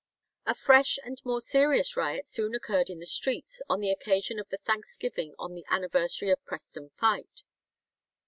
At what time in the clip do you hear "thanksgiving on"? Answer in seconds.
4.57-5.53